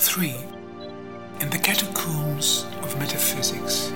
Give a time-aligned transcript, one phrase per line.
[0.00, 0.32] 3.
[1.40, 3.92] In the catacombs of metaphysics.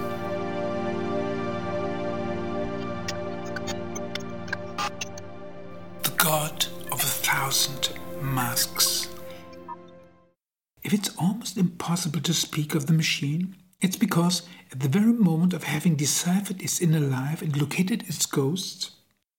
[6.03, 9.09] The god of a thousand masks.
[10.83, 14.42] If it's almost impossible to speak of the machine, it's because
[14.72, 18.91] at the very moment of having deciphered its inner life and located its ghosts,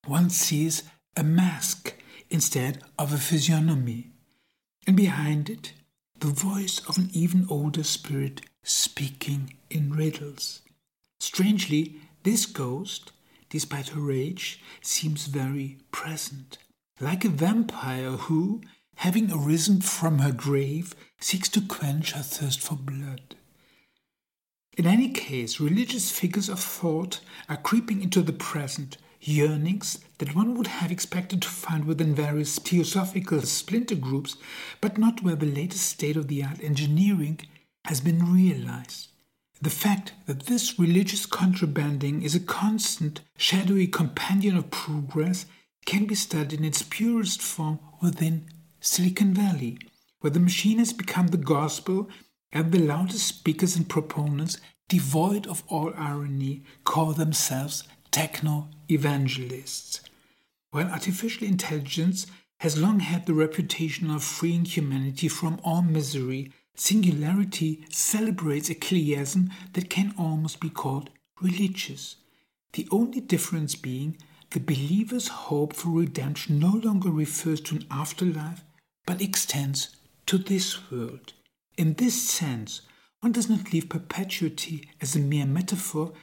[0.05, 0.84] one sees
[1.18, 1.93] a mask
[2.30, 4.11] instead of a physiognomy.
[4.88, 5.73] And behind it,
[6.24, 10.62] the voice of an even older spirit speaking in riddles.
[11.20, 13.12] Strangely, this ghost,
[13.49, 16.58] despite her age, seems very present,
[17.02, 18.62] like a vampire who,
[18.96, 23.35] having arisen from her grave, seeks to quench her thirst for blood.
[24.77, 28.96] In any case, religious figures of thought are creeping into the present,
[29.27, 34.36] yearnings that one would have expected to find within various theosophical splinter groups,
[34.82, 37.40] but not where the latest state of the art engineering
[37.86, 39.10] has been realized.
[39.62, 45.46] The fact that this religious contrabanding is a constant, shadowy companion of progress
[45.85, 48.46] can be studied in its purest form within
[48.82, 49.77] Silicon Valley,
[50.20, 52.10] where the machine has become the gospel
[52.51, 54.57] and the loudest speakers and proponents,
[54.90, 57.84] devoid of all irony, call themselves
[58.14, 60.00] techno evangelists.
[60.72, 62.28] While artificial intelligence
[62.60, 69.50] has long had the reputation of freeing humanity from all misery, singularity celebrates a chiliasm
[69.74, 71.09] that can almost be called
[71.41, 72.16] religious.
[72.74, 74.18] The only difference being
[74.52, 78.64] the believer's hope for redemption no longer refers to an afterlife,
[79.08, 79.96] but extends
[80.28, 81.34] to this world.
[81.78, 82.81] In this sense,
[83.22, 86.14] one does not leave perpetuity as a mere metaphor,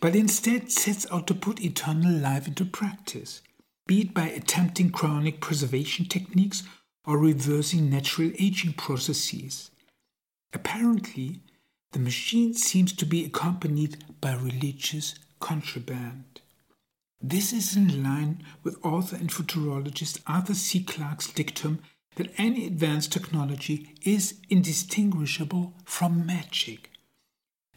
[0.00, 3.42] but instead sets out to put eternal life into practice,
[3.86, 6.62] be it by attempting cryonic preservation techniques
[7.06, 9.70] or reversing natural aging processes.
[10.52, 11.40] Apparently,
[11.92, 16.40] the machine seems to be accompanied by religious contraband.
[17.22, 20.82] This is in line with author and futurologist Arthur C.
[20.82, 21.80] Clarke's dictum
[22.16, 26.90] that any advanced technology is indistinguishable from magic.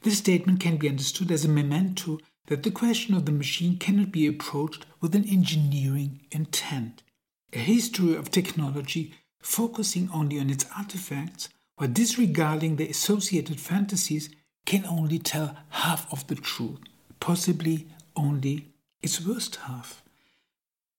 [0.01, 4.11] This statement can be understood as a memento that the question of the machine cannot
[4.11, 7.03] be approached with an engineering intent.
[7.53, 14.29] A history of technology focusing only on its artifacts or disregarding the associated fantasies
[14.65, 16.79] can only tell half of the truth,
[17.19, 20.03] possibly only its worst half.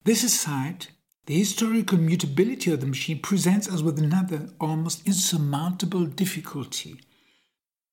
[0.05, 0.89] This aside,
[1.27, 7.01] the historical mutability of the machine presents us with another almost insurmountable difficulty.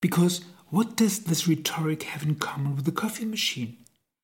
[0.02, 3.78] Because what does this rhetoric have in common with the coffee machine?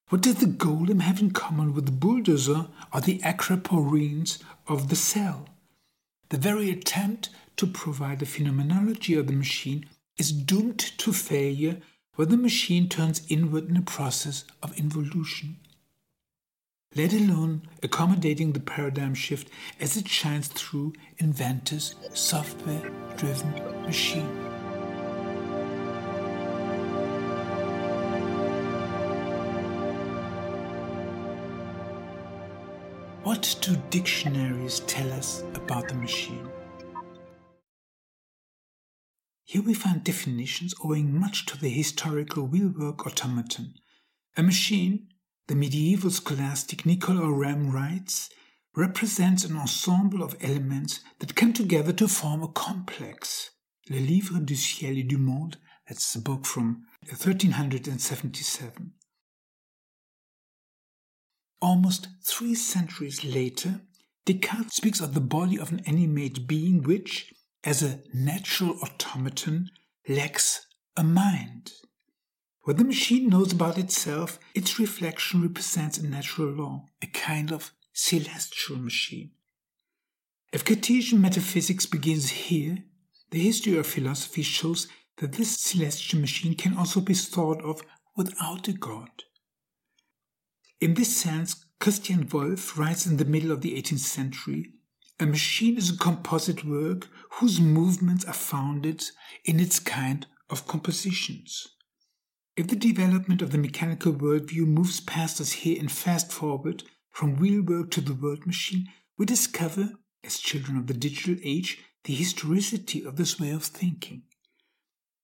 [0.09, 4.95] What does the golem have in common with the bulldozer or the aquaporines of the
[4.95, 5.47] cell?
[6.29, 9.85] The very attempt to provide a phenomenology of the machine
[10.17, 11.77] is doomed to failure
[12.15, 15.57] where the machine turns inward in a process of involution.
[16.95, 19.49] Let alone accommodating the paradigm shift
[19.79, 23.51] as it shines through in Venter's software driven
[23.83, 24.42] machine.
[33.23, 36.49] What do dictionaries tell us about the machine?
[39.45, 43.75] Here we find definitions owing much to the historical wheelwork automaton.
[44.35, 45.07] A machine,
[45.47, 48.29] the medieval scholastic Nicole Oresme writes,
[48.75, 53.51] represents an ensemble of elements that come together to form a complex.
[53.89, 55.55] Le Livre du Ciel et du Monde,
[55.87, 58.91] that's a book from 1377.
[61.63, 63.79] Almost three centuries later,
[64.25, 69.69] Descartes speaks of the body of an animate being which, as a natural automaton,
[70.05, 71.71] lacks a mind.
[72.63, 77.71] What the machine knows about itself, its reflection represents a natural law, a kind of
[77.93, 79.31] celestial machine.
[80.51, 82.79] If Cartesian metaphysics begins here,
[83.31, 84.89] the history of philosophy shows
[85.19, 87.83] that this celestial machine can also be thought of
[88.17, 89.23] without a god.
[90.79, 94.73] In this sense, Christian Wolff writes in the middle of the 18th century
[95.19, 99.03] a machine is a composite work whose movements are founded
[99.45, 101.67] in its kind of compositions.
[102.55, 107.37] If the development of the mechanical worldview moves past us here and fast forward from
[107.37, 108.87] wheelwork to the world machine,
[109.17, 109.91] we discover,
[110.23, 114.23] as children of the digital age, the historicity of this way of thinking.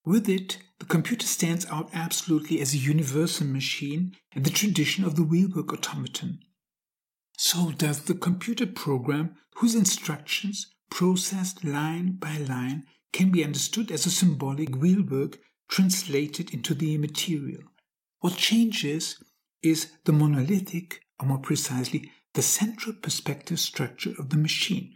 [0.09, 5.15] With it, the computer stands out absolutely as a universal machine in the tradition of
[5.15, 6.39] the wheelwork automaton.
[7.37, 14.07] So does the computer program whose instructions, processed line by line, can be understood as
[14.07, 15.37] a symbolic wheelwork
[15.69, 17.61] translated into the immaterial.
[18.17, 19.23] What changes
[19.61, 24.91] is the monolithic, or more precisely, the central perspective structure of the machine.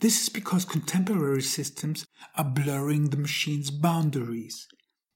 [0.00, 2.06] This is because contemporary systems
[2.36, 4.68] are blurring the machine's boundaries.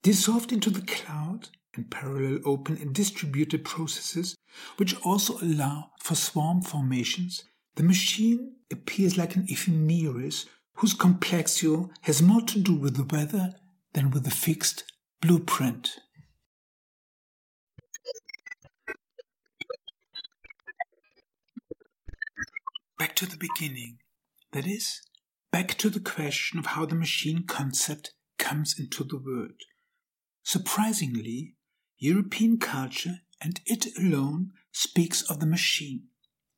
[0.02, 4.34] Dissolved into the cloud and parallel open and distributed processes,
[4.78, 7.44] which also allow for swarm formations,
[7.76, 10.46] the machine appears like an ephemeris
[10.76, 13.54] whose complexio has more to do with the weather
[13.92, 14.84] than with the fixed
[15.20, 15.98] blueprint.
[22.98, 23.98] Back to the beginning,
[24.52, 25.02] that is,
[25.50, 29.60] back to the question of how the machine concept comes into the world.
[30.42, 31.54] Surprisingly,
[31.98, 36.04] European culture and it alone speaks of the machine.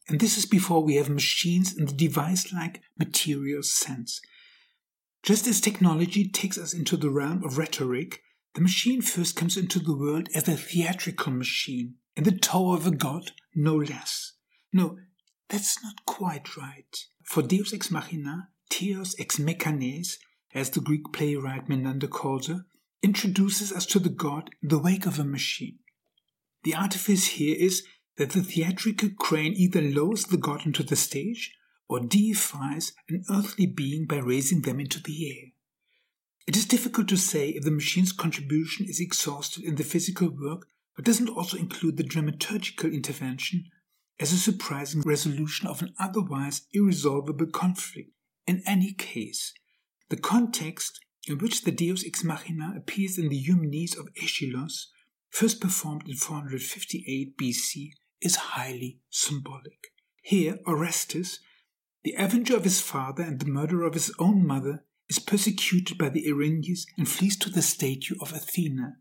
[0.09, 4.21] And this is before we have machines in the device like material sense.
[5.23, 8.23] Just as technology takes us into the realm of rhetoric,
[8.55, 12.87] the machine first comes into the world as a theatrical machine, in the tower of
[12.87, 14.33] a god, no less.
[14.73, 14.99] No,
[15.49, 17.07] that's not quite right.
[17.25, 20.17] For Deus ex machina, Theos ex mechanes,
[20.55, 22.67] as the Greek playwright Menander calls her,
[23.03, 25.79] introduces us to the god in the wake of a machine.
[26.65, 27.85] The artifice here is
[28.17, 31.55] that the theatrical crane either lowers the god into the stage
[31.89, 35.53] or deifies an earthly being by raising them into the air.
[36.47, 40.67] It is difficult to say if the machine's contribution is exhausted in the physical work,
[40.97, 43.65] but doesn't also include the dramaturgical intervention
[44.21, 48.11] as a surprising resolution of an otherwise irresolvable conflict.
[48.47, 49.53] In any case,
[50.11, 54.89] the context in which the Deus ex machina appears in the Eumenides of Aeschylus,
[55.31, 59.93] first performed in 458 BC, is highly symbolic.
[60.23, 61.39] Here, Orestes,
[62.05, 66.09] the avenger of his father and the murderer of his own mother, is persecuted by
[66.09, 68.97] the Erinyes and flees to the statue of Athena.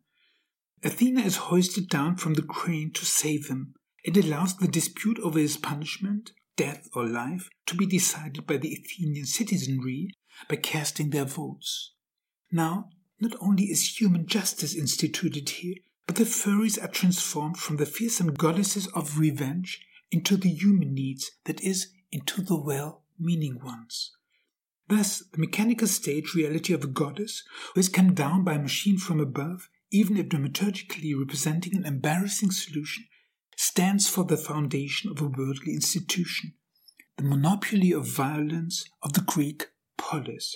[0.83, 3.75] Athena is hoisted down from the crane to save him.
[4.03, 8.73] It allows the dispute over his punishment, death or life, to be decided by the
[8.73, 10.15] Athenian citizenry
[10.49, 11.93] by casting their votes.
[12.51, 12.89] Now,
[13.19, 15.75] not only is human justice instituted here,
[16.07, 21.61] but the Furies are transformed from the fearsome goddesses of revenge into the Eumenides, that
[21.61, 24.11] is, into the well meaning ones.
[24.87, 27.43] Thus, the mechanical stage reality of a goddess
[27.73, 32.51] who has come down by a machine from above, even if dramaturgically representing an embarrassing
[32.51, 33.05] solution,
[33.61, 36.51] stands for the foundation of a worldly institution,
[37.17, 39.67] the monopoly of violence of the Greek
[39.99, 40.55] polis.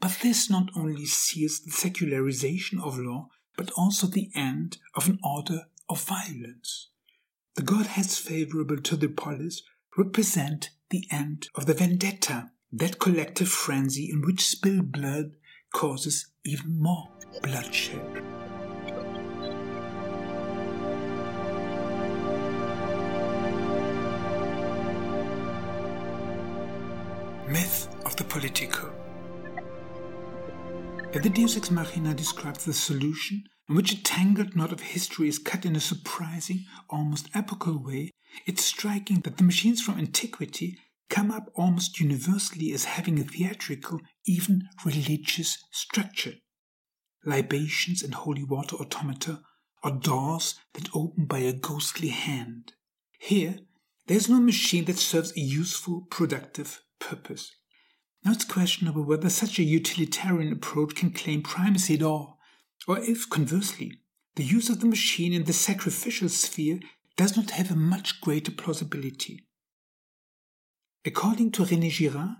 [0.00, 5.18] But this not only seals the secularization of law, but also the end of an
[5.22, 6.88] order of violence.
[7.54, 9.62] The godheads favorable to the polis
[9.98, 15.32] represent the end of the vendetta, that collective frenzy in which spilled blood
[15.74, 17.10] causes even more
[17.42, 18.33] bloodshed.
[27.54, 28.90] Myth of the political.
[31.12, 35.38] The Deus Ex Machina describes the solution in which a tangled knot of history is
[35.38, 38.10] cut in a surprising, almost epochal way.
[38.44, 40.78] It's striking that the machines from antiquity
[41.08, 46.34] come up almost universally as having a theatrical, even religious structure.
[47.24, 49.42] Libations and holy water automata
[49.84, 52.72] are doors that open by a ghostly hand.
[53.20, 53.58] Here,
[54.08, 57.52] there's no machine that serves a useful, productive purpose.
[58.24, 62.38] Now it's questionable whether such a utilitarian approach can claim primacy at all,
[62.88, 64.00] or if, conversely,
[64.36, 66.80] the use of the machine in the sacrificial sphere
[67.16, 69.46] does not have a much greater plausibility.
[71.04, 72.36] According to René Girard,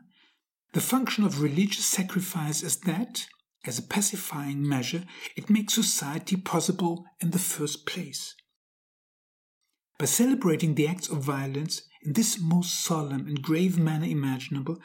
[0.73, 3.27] the function of religious sacrifice is that,
[3.67, 5.05] as a pacifying measure,
[5.37, 8.35] it makes society possible in the first place.
[9.99, 14.79] By celebrating the acts of violence in this most solemn and grave manner imaginable,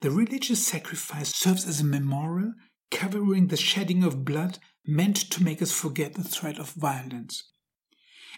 [0.00, 2.52] the religious sacrifice serves as a memorial
[2.90, 7.50] covering the shedding of blood meant to make us forget the threat of violence.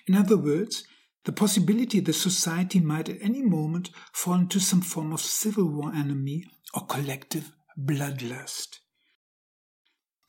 [0.07, 0.85] In other words,
[1.25, 5.93] the possibility that society might at any moment fall into some form of civil war
[5.93, 8.79] enemy or collective bloodlust.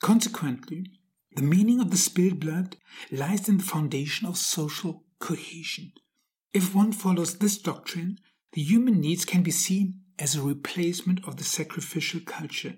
[0.02, 0.86] Consequently,
[1.36, 2.78] the meaning of the spilled blood
[3.12, 5.94] lies in the foundation of social cohesion.
[6.54, 8.20] If one follows this doctrine,
[8.54, 12.78] the Eumenides can be seen as a replacement of the sacrificial culture.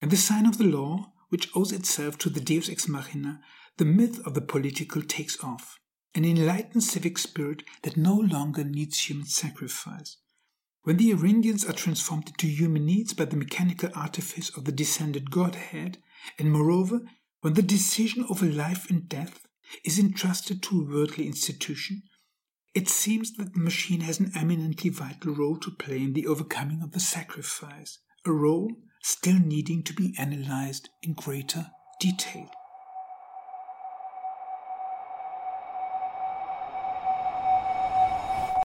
[0.00, 3.40] And the sign of the law, which owes itself to the Deus ex machina,
[3.78, 5.78] the myth of the political takes off,
[6.14, 10.18] an enlightened civic spirit that no longer needs human sacrifice.
[10.82, 15.98] When the Erinyes are transformed into Eumenides by the mechanical artifice of the descended Godhead,
[16.38, 17.00] and moreover,
[17.40, 19.46] when the decision over life and death
[19.84, 22.02] is entrusted to a worldly institution,
[22.74, 26.82] it seems that the machine has an eminently vital role to play in the overcoming
[26.82, 28.70] of the sacrifice, a role
[29.02, 31.70] still needing to be analyzed in greater
[32.00, 32.50] detail.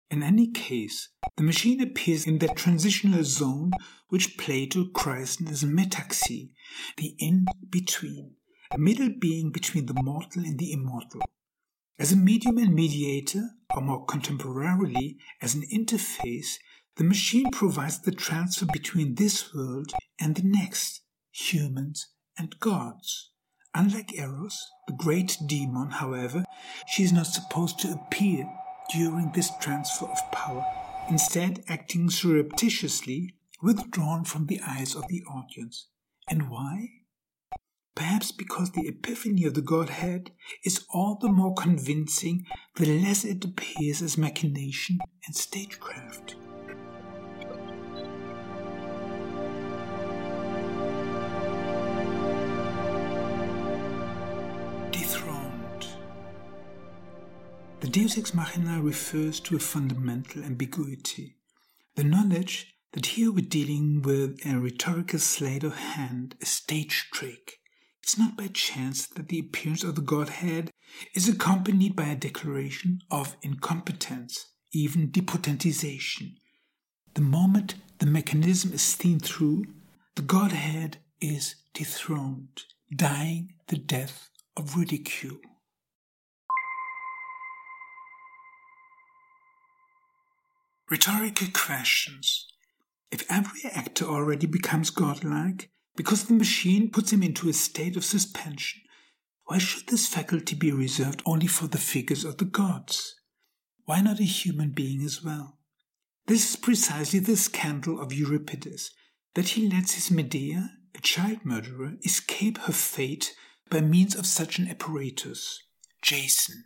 [0.10, 3.72] In any case, the machine appears in that transitional zone
[4.10, 6.50] which Plato christened as metaxy,
[6.98, 8.36] the in between,
[8.74, 11.22] a middle being between the mortal and the immortal.
[12.00, 16.56] As a medium and mediator, or more contemporarily, as an interface,
[16.96, 21.02] the machine provides the transfer between this world and the next,
[21.32, 23.32] humans and gods.
[23.74, 26.44] Unlike Eros, the great demon, however,
[26.88, 28.50] she is not supposed to appear
[28.94, 30.66] during this transfer of power,
[31.10, 35.88] instead, acting surreptitiously, withdrawn from the eyes of the audience.
[36.30, 37.01] And why?
[37.94, 40.32] Perhaps because the epiphany of the Godhead
[40.64, 42.46] is all the more convincing
[42.76, 46.36] the less it appears as machination and stagecraft.
[54.92, 55.88] Dethroned.
[57.82, 61.36] The Deus Ex Machina refers to a fundamental ambiguity.
[61.96, 67.58] The knowledge that here we're dealing with a rhetorical sleight of hand, a stage trick.
[68.04, 70.72] It's not by chance that the appearance of the Godhead
[71.14, 76.34] is accompanied by a declaration of incompetence, even depotentization.
[77.14, 79.66] The moment the mechanism is seen through,
[80.16, 85.40] the Godhead is dethroned, dying the death of ridicule.
[90.90, 92.48] Rhetorical questions.
[93.12, 98.06] If every actor already becomes godlike because the machine puts him into a state of
[98.06, 98.82] suspension,
[99.46, 103.16] why should this faculty be reserved only for the figures of the gods?
[103.86, 105.58] Why not a human being as well?
[106.28, 108.92] This is precisely the scandal of Euripides,
[109.34, 113.36] that he lets his Medea, a child murderer, escape her fate
[113.70, 115.64] by means of such an apparatus,
[116.02, 116.66] Jason.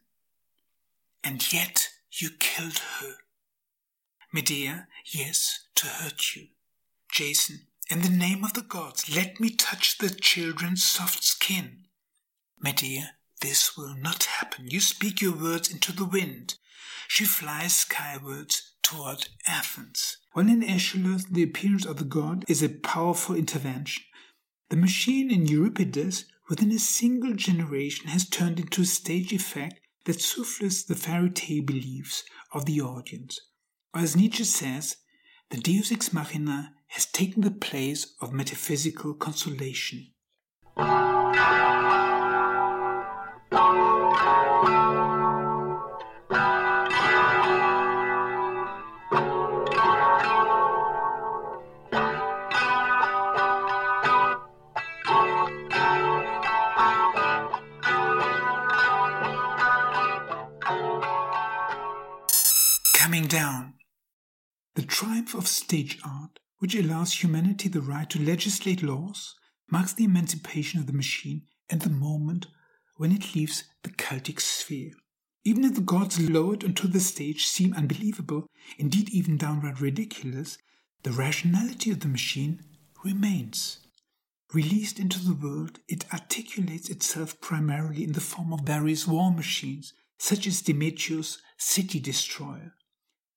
[1.24, 3.14] And yet you killed her.
[4.32, 6.48] Medea, yes, to hurt you.
[7.12, 11.86] Jason, in the name of the gods, let me touch the children's soft skin.
[12.60, 13.12] Medea,
[13.42, 14.68] this will not happen.
[14.70, 16.56] You speak your words into the wind.
[17.08, 20.18] She flies skywards toward Athens.
[20.34, 24.04] When in Aeschylus the appearance of the god is a powerful intervention,
[24.70, 30.22] the machine in Euripides within a single generation has turned into a stage effect that
[30.22, 32.24] souffles the fairy tale beliefs
[32.54, 33.40] of the audience.
[33.94, 34.98] As Nietzsche says,
[35.50, 40.08] the Deus ex machina has taken the place of metaphysical consolation.
[62.94, 63.74] Coming down.
[64.76, 69.36] The triumph of stage art, which allows humanity the right to legislate laws,
[69.70, 72.48] marks the emancipation of the machine and the moment
[72.98, 74.92] when it leaves the cultic sphere.
[75.44, 78.48] Even if the gods lowered onto the stage seem unbelievable,
[78.78, 80.58] indeed even downright ridiculous,
[81.04, 82.64] the rationality of the machine
[83.04, 83.80] remains.
[84.54, 89.94] Released into the world, it articulates itself primarily in the form of various war machines,
[90.18, 92.74] such as Demetrius' City Destroyer.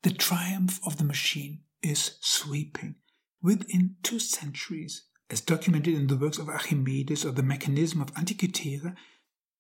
[0.03, 2.95] The triumph of the machine is sweeping.
[3.43, 8.97] Within two centuries, as documented in the works of Archimedes or the mechanism of Antikythera,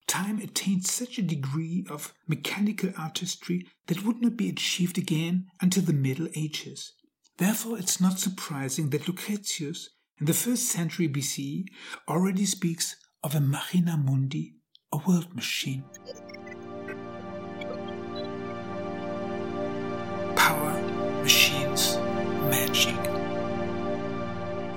[0.06, 5.82] time attained such a degree of mechanical artistry that would not be achieved again until
[5.82, 6.92] the Middle Ages.
[7.37, 11.66] Therefore, it's not surprising that Lucretius, in the first century BCE,
[12.08, 14.54] already speaks of a machina mundi,
[14.92, 15.85] a world machine.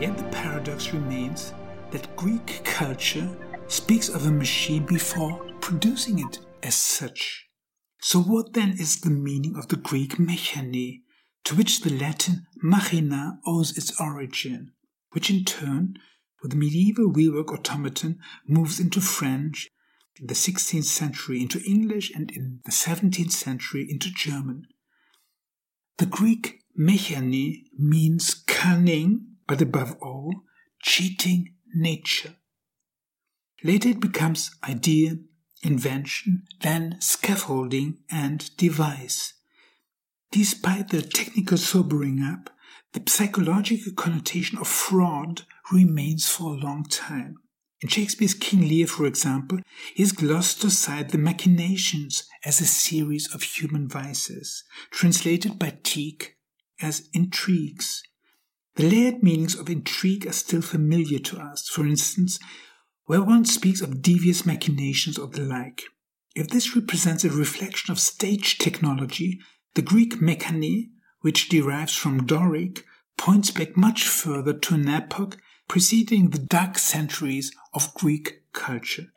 [0.01, 1.53] Yet the paradox remains
[1.91, 3.29] that Greek culture
[3.67, 7.45] speaks of a machine before producing it as such.
[8.01, 11.03] So, what then is the meaning of the Greek mechane,
[11.43, 14.71] to which the Latin machina owes its origin,
[15.11, 15.97] which in turn,
[16.41, 18.17] with the medieval wheelwork automaton,
[18.47, 19.69] moves into French,
[20.19, 24.65] in the 16th century into English, and in the 17th century into German?
[25.99, 30.33] The Greek mechane means cunning, but above all,
[30.81, 32.35] cheating nature.
[33.65, 35.17] Later it becomes idea,
[35.61, 39.33] invention, then scaffolding and device.
[40.31, 42.49] Despite the technical sobering up,
[42.93, 47.35] the psychological connotation of fraud remains for a long time.
[47.81, 49.59] In Shakespeare's King Lear, for example,
[49.93, 56.35] he has glossed aside the machinations as a series of human vices, translated by Tieck
[56.81, 58.01] as intrigues.
[58.75, 61.67] The layered meanings of intrigue are still familiar to us.
[61.67, 62.39] For instance,
[63.05, 65.81] where one speaks of devious machinations or the like.
[66.35, 69.39] If this represents a reflection of stage technology,
[69.75, 72.85] the Greek mechane, which derives from Doric,
[73.17, 75.37] points back much further to an epoch
[75.67, 79.07] preceding the dark centuries of Greek culture.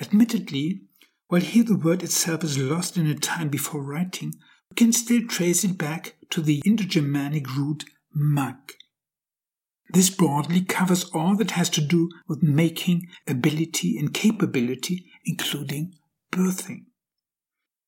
[0.00, 0.82] Admittedly,
[1.28, 4.32] while here the word itself is lost in a time before writing,
[4.70, 7.84] we can still trace it back to the Indo-Germanic root
[8.14, 8.56] mag.
[9.90, 15.94] This broadly covers all that has to do with making, ability, and capability, including
[16.32, 16.86] birthing.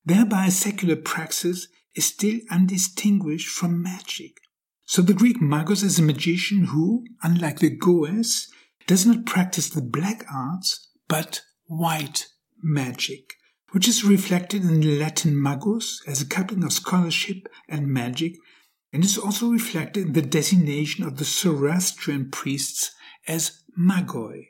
[0.05, 4.39] Thereby, secular praxis is still undistinguished from magic.
[4.85, 8.49] So the Greek magos is a magician who, unlike the goes,
[8.87, 12.29] does not practice the black arts, but white
[12.63, 13.35] magic,
[13.73, 18.37] which is reflected in the Latin magus as a coupling of scholarship and magic
[18.93, 22.93] and is also reflected in the designation of the Zoroastrian priests
[23.27, 24.47] as magoi.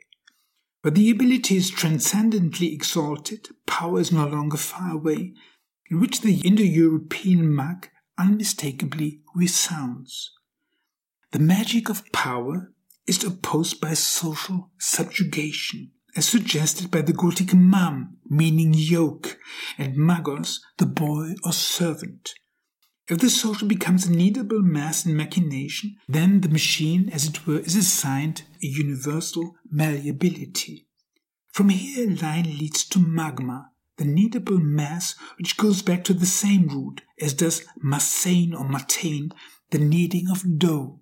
[0.81, 5.33] But the ability is transcendently exalted, power is no longer far away,
[5.89, 10.31] in which the Indo European mag unmistakably resounds.
[11.31, 12.73] The magic of power
[13.07, 19.37] is opposed by social subjugation, as suggested by the Gothic mam, meaning yoke,
[19.77, 22.33] and magos, the boy or servant.
[23.09, 27.57] If the social becomes a kneadable mass in machination, then the machine, as it were,
[27.57, 30.85] is assigned a universal malleability.
[31.51, 36.27] From here a line leads to magma, the kneadable mass which goes back to the
[36.27, 39.31] same root as does massane or matane,
[39.71, 40.99] the kneading of dough.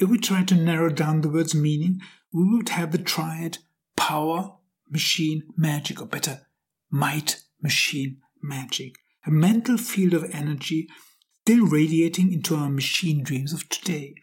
[0.00, 2.00] If we try to narrow down the word's meaning,
[2.32, 3.58] we would have the triad
[3.94, 4.56] power,
[4.90, 6.48] machine, magic, or better,
[6.90, 10.88] might, machine, magic a mental field of energy
[11.42, 14.14] still radiating into our machine dreams of today.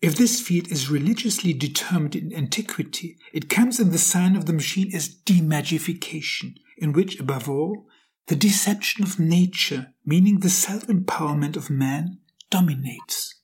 [0.00, 4.52] If this field is religiously determined in antiquity, it comes in the sign of the
[4.52, 7.86] machine as demagification, in which, above all,
[8.28, 12.18] the deception of nature, meaning the self empowerment of man,
[12.50, 13.34] dominates.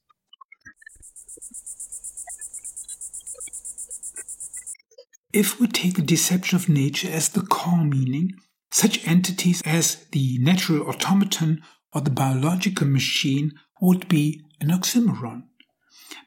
[5.32, 8.32] If we take the deception of nature as the core meaning,
[8.72, 15.44] such entities as the natural automaton or the biological machine would be an oxymoron.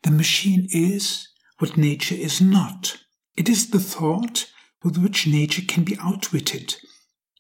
[0.04, 1.28] The machine is
[1.58, 2.98] what nature is not.
[3.36, 4.52] It is the thought
[4.84, 6.76] with which nature can be outwitted,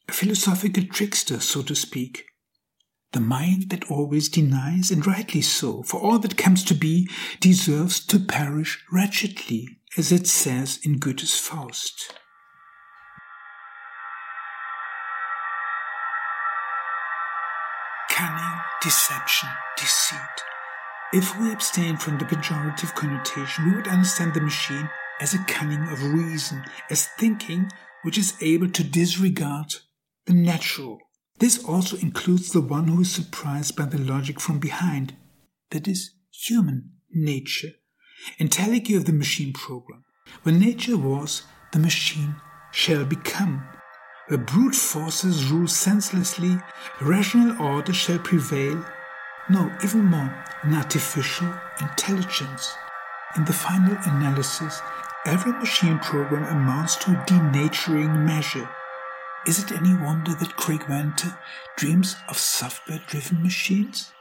[0.10, 2.26] a philosophical trickster, so to speak.
[3.12, 7.08] The mind that always denies, and rightly so, for all that comes to be
[7.40, 12.14] deserves to perish wretchedly, as it says in Goethe's Faust.
[18.26, 20.20] Cunning, deception, deceit.
[21.14, 24.90] If we abstain from the pejorative connotation, we would understand the machine
[25.22, 27.72] as a cunning of reason, as thinking
[28.04, 29.76] which is able to disregard
[30.26, 30.98] the natural.
[31.38, 35.16] This also includes the one who is surprised by the logic from behind,
[35.72, 37.74] that is, human nature.
[38.40, 40.04] Entelechy of the machine program.
[40.44, 42.36] When nature was, the machine
[42.72, 43.68] shall become
[44.28, 46.58] where brute forces rule senselessly,
[47.02, 48.84] rational order shall prevail.
[49.50, 50.34] No, even more,
[50.64, 52.74] an artificial intelligence.
[53.38, 54.82] In the final analysis,
[55.26, 58.68] every machine program amounts to a denaturing measure.
[59.46, 61.38] Is it any wonder that Craig Venter
[61.78, 64.12] dreams of software driven machines?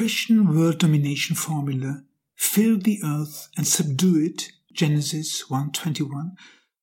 [0.00, 6.36] Christian world domination formula, fill the earth and subdue it, Genesis 1:21,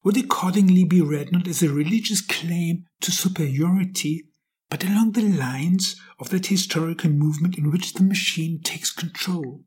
[0.03, 4.29] would accordingly be read not as a religious claim to superiority,
[4.69, 9.65] but along the lines of that historical movement in which the machine takes control.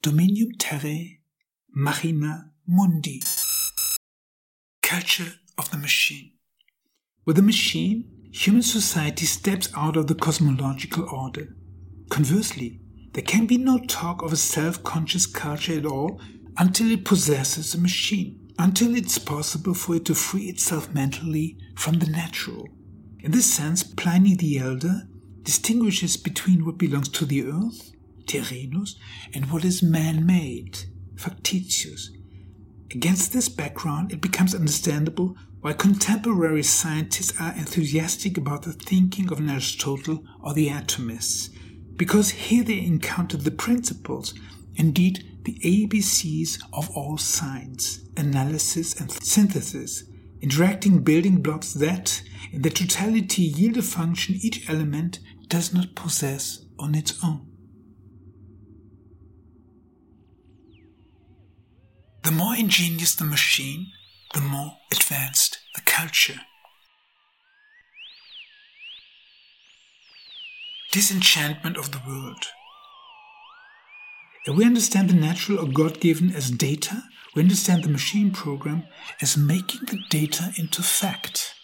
[0.00, 1.18] Dominium terrae,
[1.74, 3.20] machina mundi.
[4.80, 6.34] Culture of the machine.
[7.24, 11.56] With the machine, human society steps out of the cosmological order.
[12.08, 12.81] Conversely,
[13.12, 16.20] there can be no talk of a self conscious culture at all
[16.58, 18.38] until it possesses a machine.
[18.58, 22.68] until it's possible for it to free itself mentally from the natural.
[23.20, 25.08] In this sense, Pliny the Elder
[25.42, 27.92] distinguishes between what belongs to the earth,
[28.26, 28.96] terrenus,
[29.34, 30.78] and what is man made,
[31.16, 32.10] factitious.
[32.90, 39.40] Against this background, it becomes understandable why contemporary scientists are enthusiastic about the thinking of
[39.40, 41.48] Aristotle or the atomists,
[41.96, 44.34] because here they encounter the principles,
[44.76, 50.04] indeed the ABCs of all science, analysis and synthesis,
[50.40, 56.64] interacting building blocks that, in their totality, yield a function each element does not possess
[56.78, 57.46] on its own.
[62.22, 63.88] The more ingenious the machine,
[64.32, 66.40] the more advanced the culture.
[70.92, 72.44] Disenchantment of the world.
[74.44, 78.84] If we understand the natural or God given as data, we understand the machine program
[79.22, 81.54] as making the data into fact.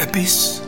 [0.00, 0.60] Abyss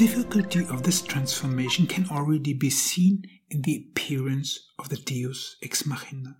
[0.00, 5.84] difficulty of this transformation can already be seen in the appearance of the Deus ex
[5.84, 6.38] machina.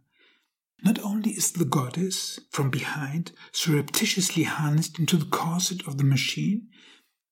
[0.83, 6.69] Not only is the goddess, from behind, surreptitiously harnessed into the corset of the machine,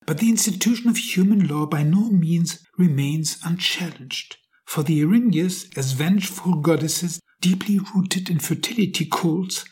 [0.05, 4.37] but the institution of human law by no means remains unchallenged.
[4.67, 9.65] For the Erinyes, as vengeful goddesses deeply rooted in fertility cults,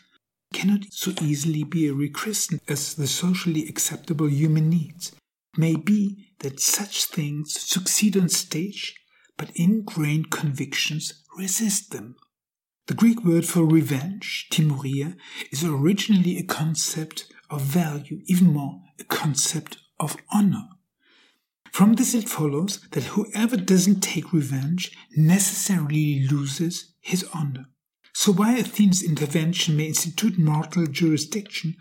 [0.52, 5.12] cannot so easily be rechristened as the socially acceptable Eumenides.
[5.56, 8.94] May be that such things succeed on stage,
[9.36, 12.16] but ingrained convictions resist them.
[12.86, 15.16] The Greek word for revenge, timoria,
[15.50, 20.68] is originally a concept of value, even more, a concept of honor.
[21.70, 27.66] From this it follows that whoever doesn't take revenge necessarily loses his honor.
[28.14, 31.76] So while Athena's intervention may institute mortal jurisdiction,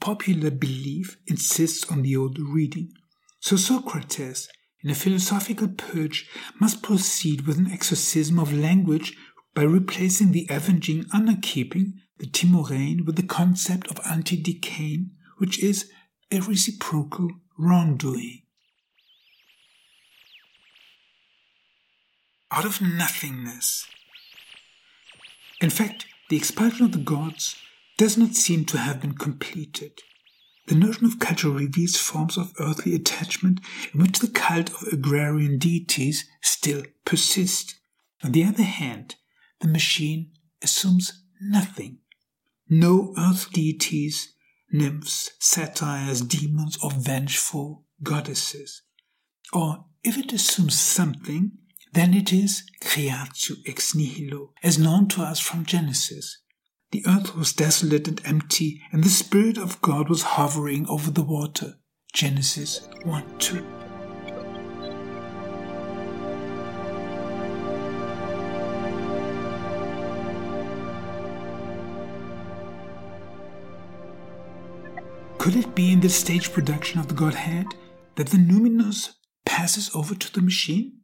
[0.00, 2.92] popular belief insists on the old reading.
[3.46, 4.48] So Socrates,
[4.82, 6.28] in a philosophical purge,
[6.60, 9.16] must proceed with an exorcism of language
[9.54, 15.88] by replacing the avenging honor keeping, the Timorein, with the concept of antidikein, which is
[16.32, 18.42] a reciprocal wrongdoing.
[22.50, 23.86] Out of nothingness,
[25.60, 27.54] in fact, the expulsion of the gods
[27.96, 30.00] does not seem to have been completed.
[30.66, 33.60] The notion of culture reveals forms of earthly attachment
[33.94, 37.76] in which the cult of agrarian deities still persist.
[38.24, 39.14] On the other hand,
[39.60, 41.98] the machine assumes nothing.
[42.68, 44.34] No earth deities,
[44.72, 48.82] nymphs, satyrs, demons, or vengeful goddesses.
[49.52, 51.52] Or if it assumes something,
[51.92, 56.38] then it is creatio ex nihilo, as known to us from Genesis.
[56.92, 61.22] The earth was desolate and empty, and the Spirit of God was hovering over the
[61.22, 61.74] water.
[62.12, 63.66] Genesis 1 2.
[75.38, 77.66] Could it be in the stage production of the Godhead
[78.16, 79.10] that the numinous
[79.44, 81.00] passes over to the machine?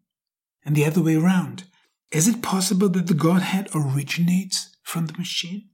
[0.65, 1.65] and the other way around.
[2.11, 5.69] Is it possible that the Godhead originates from the machine?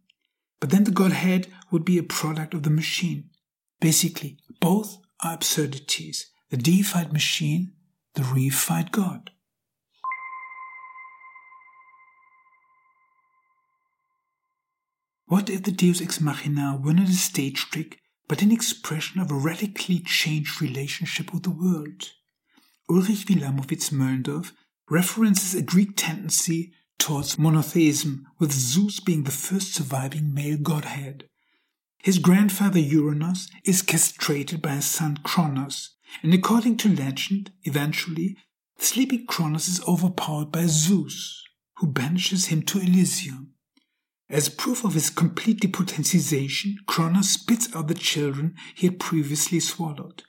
[0.60, 3.30] But then the Godhead would be a product of the machine.
[3.80, 7.72] Basically, both are absurdities the deified machine,
[8.14, 9.30] the reified God.
[15.26, 19.30] What if the Deus ex machina were not a stage trick, but an expression of
[19.30, 22.12] a radically changed relationship with the world?
[22.88, 24.52] Ulrich Wilamowitz Moellendorff
[24.88, 31.28] references a Greek tendency towards monotheism, with Zeus being the first surviving male godhead.
[32.02, 38.36] His grandfather Uranus is castrated by his son Kronos, and according to legend, eventually,
[38.78, 41.42] sleeping Kronos is overpowered by Zeus,
[41.76, 43.54] who banishes him to Elysium.
[44.30, 50.22] As proof of his complete depotentization, Kronos spits out the children he had previously swallowed.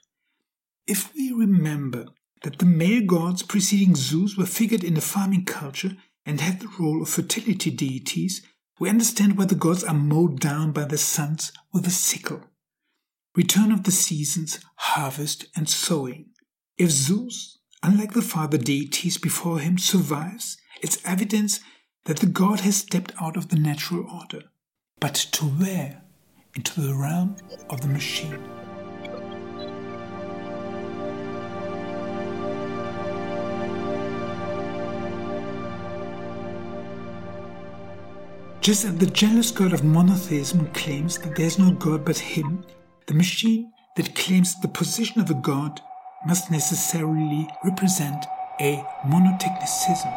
[0.86, 2.06] If we remember
[2.42, 6.70] that the male gods preceding Zeus were figured in the farming culture and had the
[6.78, 8.42] role of fertility deities,
[8.78, 12.42] we understand why the gods are mowed down by their sons with a sickle.
[13.36, 16.30] Return of the seasons, harvest, and sowing.
[16.78, 21.60] If Zeus, unlike the father deities before him, survives, it's evidence
[22.04, 24.44] that the god has stepped out of the natural order.
[24.98, 26.02] But to where?
[26.56, 27.36] into the realm
[27.68, 28.59] of the machine.
[38.60, 42.62] Just as the jealous God of monotheism claims that there is no God but Him,
[43.06, 45.80] the machine that claims the position of a God
[46.26, 48.26] must necessarily represent
[48.60, 50.12] a monotechnicism.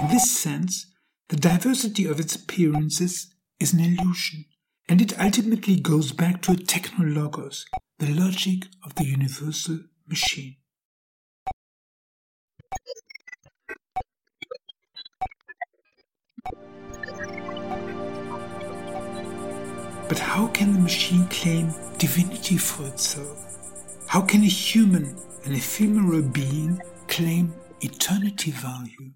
[0.00, 0.86] In this sense,
[1.28, 4.46] the diversity of its appearances is an illusion,
[4.88, 7.64] and it ultimately goes back to a technologos,
[7.98, 10.56] the logic of the universal machine.
[20.08, 23.38] But how can the machine claim divinity for itself?
[24.06, 29.10] How can a human, an ephemeral being, claim eternity value?